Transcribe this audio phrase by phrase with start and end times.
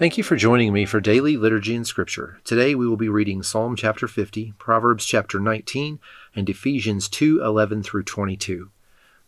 [0.00, 2.40] Thank you for joining me for daily liturgy and scripture.
[2.42, 5.98] Today we will be reading Psalm chapter 50, Proverbs chapter 19,
[6.34, 8.70] and Ephesians 2 11 through 22.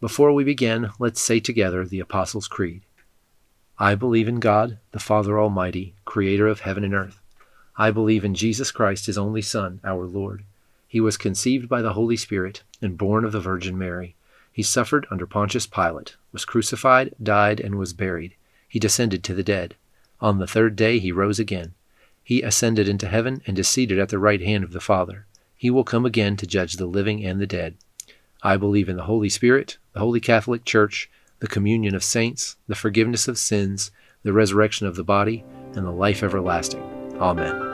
[0.00, 2.80] Before we begin, let's say together the Apostles' Creed.
[3.78, 7.20] I believe in God, the Father Almighty, creator of heaven and earth.
[7.76, 10.42] I believe in Jesus Christ, his only Son, our Lord.
[10.88, 14.14] He was conceived by the Holy Spirit and born of the Virgin Mary.
[14.50, 18.36] He suffered under Pontius Pilate, was crucified, died, and was buried.
[18.66, 19.74] He descended to the dead.
[20.22, 21.74] On the third day he rose again.
[22.22, 25.26] He ascended into heaven and is seated at the right hand of the Father.
[25.56, 27.74] He will come again to judge the living and the dead.
[28.40, 32.76] I believe in the Holy Spirit, the Holy Catholic Church, the communion of saints, the
[32.76, 33.90] forgiveness of sins,
[34.22, 36.82] the resurrection of the body, and the life everlasting.
[37.18, 37.70] Amen.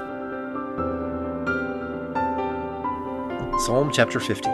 [3.61, 4.49] Psalm chapter 50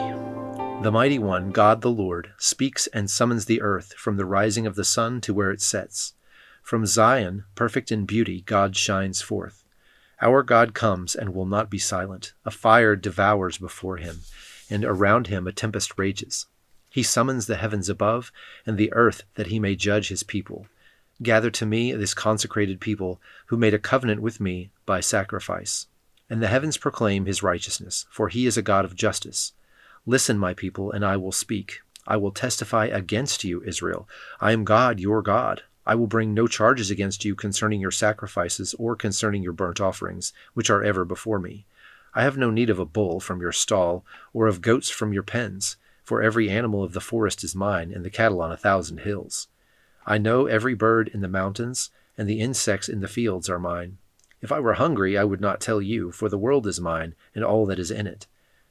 [0.83, 4.75] The mighty one, God the Lord, speaks and summons the earth from the rising of
[4.75, 6.15] the sun to where it sets.
[6.65, 9.65] From Zion, perfect in beauty, God shines forth.
[10.23, 12.33] Our God comes and will not be silent.
[12.47, 14.21] A fire devours before him,
[14.71, 16.47] and around him a tempest rages.
[16.89, 18.33] He summons the heavens above
[18.65, 20.67] and the earth that he may judge his people.
[21.23, 25.87] Gather to me this consecrated people who made a covenant with me by sacrifice.
[26.31, 29.53] And the heavens proclaim his righteousness, for he is a God of justice.
[30.07, 31.81] Listen, my people, and I will speak.
[32.07, 34.09] I will testify against you, Israel.
[34.41, 35.63] I am God, your God.
[35.87, 40.33] I will bring no charges against you concerning your sacrifices or concerning your burnt offerings,
[40.55, 41.67] which are ever before me.
[42.15, 45.23] I have no need of a bull from your stall, or of goats from your
[45.23, 48.99] pens, for every animal of the forest is mine, and the cattle on a thousand
[48.99, 49.49] hills.
[50.07, 53.99] I know every bird in the mountains, and the insects in the fields are mine.
[54.41, 57.45] If I were hungry, I would not tell you, for the world is mine, and
[57.45, 58.27] all that is in it.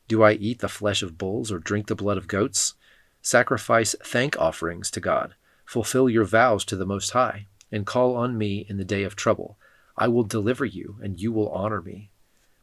[0.07, 2.73] Do I eat the flesh of bulls, or drink the blood of goats?
[3.21, 8.37] Sacrifice thank offerings to God Fulfill your vows to the Most High, and call on
[8.37, 9.57] me in the day of trouble.
[9.97, 12.09] I will deliver you, and you will honor me.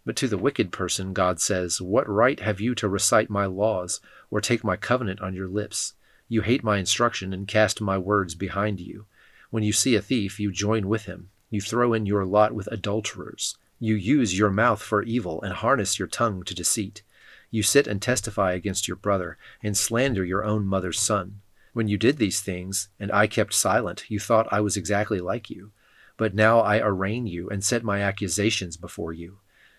[0.05, 4.01] But to the wicked person, God says, What right have you to recite my laws,
[4.31, 5.95] or take my covenant on your lips?
[6.29, 9.07] You hate my instruction and cast my words behind you.
[9.51, 11.31] When you see a thief, you join with him.
[11.51, 13.57] You throw in your lot with adulterers.
[13.81, 17.03] You use your mouth for evil and harness your tongue to deceit.
[17.51, 21.41] You sit and testify against your brother, and slander your own mother's son.
[21.73, 25.49] When you did these things, and I kept silent, you thought I was exactly like
[25.49, 25.71] you.
[26.17, 29.39] But now I arraign you and set my accusations before you.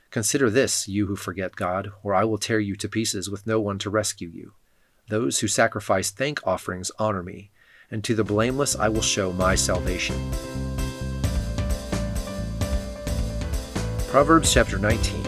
[0.09, 3.59] Consider this, you who forget God, or I will tear you to pieces with no
[3.59, 4.53] one to rescue you.
[5.09, 7.51] Those who sacrifice thank offerings honor me,
[7.89, 10.15] and to the blameless I will show my salvation.
[14.07, 15.23] Proverbs chapter 19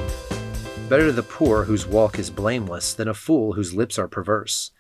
[0.87, 4.71] Better the poor whose walk is blameless than a fool whose lips are perverse.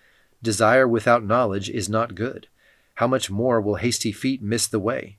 [0.43, 2.47] Desire without knowledge is not good.
[2.95, 5.17] How much more will hasty feet miss the way?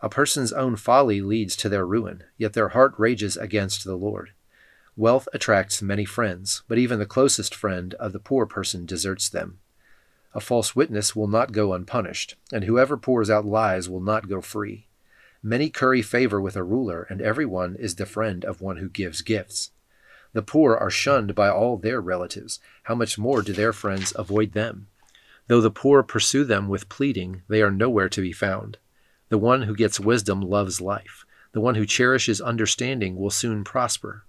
[0.00, 4.30] A person's own folly leads to their ruin, yet their heart rages against the Lord.
[4.96, 9.58] Wealth attracts many friends, but even the closest friend of the poor person deserts them.
[10.34, 14.40] A false witness will not go unpunished, and whoever pours out lies will not go
[14.40, 14.86] free.
[15.42, 19.20] Many curry favor with a ruler, and everyone is the friend of one who gives
[19.20, 19.72] gifts.
[20.32, 22.60] The poor are shunned by all their relatives.
[22.84, 24.86] How much more do their friends avoid them?
[25.48, 28.78] Though the poor pursue them with pleading, they are nowhere to be found.
[29.28, 31.24] The one who gets wisdom loves life.
[31.52, 34.24] The one who cherishes understanding will soon prosper.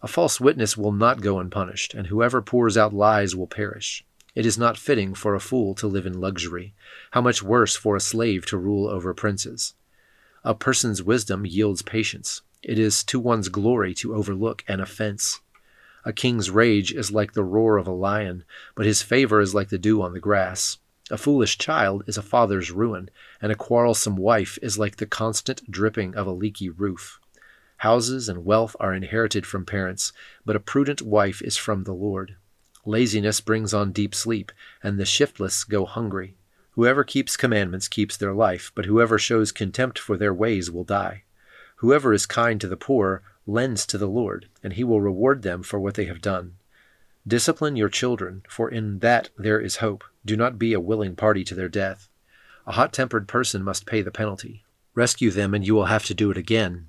[0.00, 4.04] A false witness will not go unpunished, and whoever pours out lies will perish.
[4.34, 6.74] It is not fitting for a fool to live in luxury.
[7.10, 9.74] How much worse for a slave to rule over princes?
[10.44, 12.42] A person's wisdom yields patience.
[12.62, 15.40] It is to one's glory to overlook an offense.
[16.04, 18.44] A king's rage is like the roar of a lion,
[18.76, 20.78] but his favor is like the dew on the grass.
[21.10, 25.70] A foolish child is a father's ruin, and a quarrelsome wife is like the constant
[25.70, 27.18] dripping of a leaky roof.
[27.78, 30.12] Houses and wealth are inherited from parents,
[30.44, 32.36] but a prudent wife is from the Lord.
[32.86, 34.52] Laziness brings on deep sleep,
[34.82, 36.36] and the shiftless go hungry.
[36.70, 41.24] Whoever keeps commandments keeps their life, but whoever shows contempt for their ways will die.
[41.82, 45.64] Whoever is kind to the poor lends to the Lord, and he will reward them
[45.64, 46.54] for what they have done.
[47.26, 50.04] Discipline your children, for in that there is hope.
[50.24, 52.08] Do not be a willing party to their death.
[52.68, 54.62] A hot tempered person must pay the penalty.
[54.94, 56.88] Rescue them, and you will have to do it again.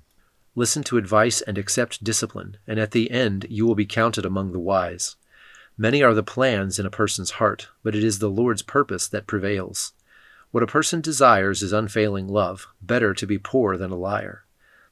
[0.54, 4.52] Listen to advice and accept discipline, and at the end you will be counted among
[4.52, 5.16] the wise.
[5.76, 9.26] Many are the plans in a person's heart, but it is the Lord's purpose that
[9.26, 9.92] prevails.
[10.52, 14.43] What a person desires is unfailing love, better to be poor than a liar.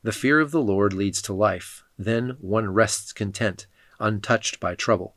[0.04, 1.84] The fear of the Lord leads to life.
[1.96, 3.66] Then one rests content,
[4.00, 5.14] untouched by trouble.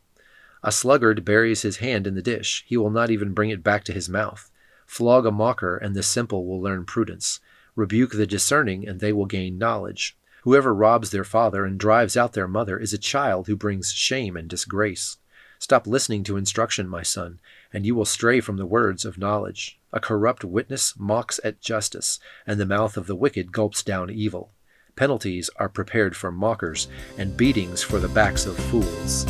[0.64, 2.64] A sluggard buries his hand in the dish.
[2.68, 4.52] He will not even bring it back to his mouth.
[4.86, 7.40] Flog a mocker, and the simple will learn prudence.
[7.76, 10.16] Rebuke the discerning, and they will gain knowledge.
[10.44, 14.38] Whoever robs their father and drives out their mother is a child who brings shame
[14.38, 15.18] and disgrace.
[15.58, 17.40] Stop listening to instruction, my son,
[17.74, 19.80] and you will stray from the words of knowledge.
[19.92, 24.52] A corrupt witness mocks at justice, and the mouth of the wicked gulps down evil.
[24.96, 26.88] Penalties are prepared for mockers,
[27.18, 29.26] and beatings for the backs of fools.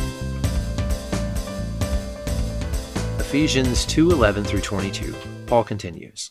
[3.18, 5.12] Ephesians 2:11 through 22.
[5.46, 6.30] Paul continues.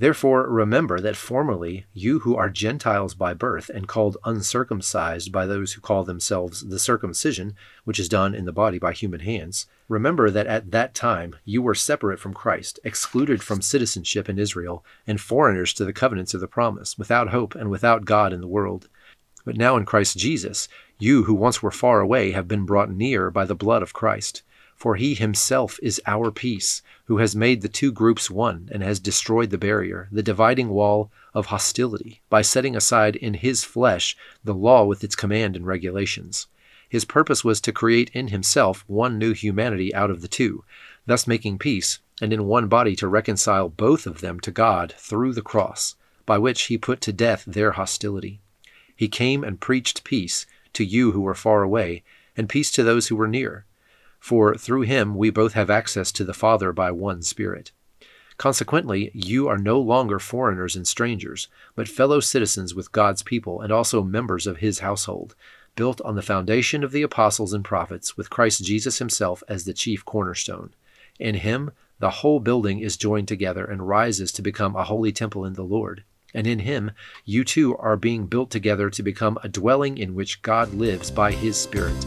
[0.00, 5.74] Therefore, remember that formerly you who are Gentiles by birth and called uncircumcised by those
[5.74, 7.54] who call themselves the circumcision,
[7.84, 11.60] which is done in the body by human hands, remember that at that time you
[11.60, 16.40] were separate from Christ, excluded from citizenship in Israel, and foreigners to the covenants of
[16.40, 18.88] the promise, without hope and without God in the world.
[19.44, 20.66] But now in Christ Jesus,
[20.98, 24.44] you who once were far away have been brought near by the blood of Christ.
[24.80, 28.98] For he himself is our peace, who has made the two groups one and has
[28.98, 34.54] destroyed the barrier, the dividing wall of hostility, by setting aside in his flesh the
[34.54, 36.46] law with its command and regulations.
[36.88, 40.64] His purpose was to create in himself one new humanity out of the two,
[41.04, 45.34] thus making peace, and in one body to reconcile both of them to God through
[45.34, 45.94] the cross,
[46.24, 48.40] by which he put to death their hostility.
[48.96, 52.02] He came and preached peace to you who were far away,
[52.34, 53.66] and peace to those who were near.
[54.20, 57.72] For through him we both have access to the Father by one Spirit.
[58.36, 63.72] Consequently, you are no longer foreigners and strangers, but fellow citizens with God's people and
[63.72, 65.34] also members of his household,
[65.74, 69.74] built on the foundation of the apostles and prophets, with Christ Jesus himself as the
[69.74, 70.72] chief cornerstone.
[71.18, 75.44] In him, the whole building is joined together and rises to become a holy temple
[75.44, 76.02] in the Lord.
[76.32, 76.92] And in him,
[77.24, 81.32] you too are being built together to become a dwelling in which God lives by
[81.32, 82.06] his Spirit.